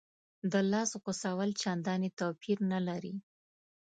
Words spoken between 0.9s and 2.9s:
غوڅول چندانې توپیر نه